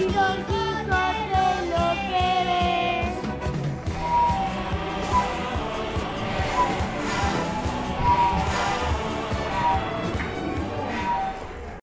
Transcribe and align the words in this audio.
Yorkie. 0.00 0.61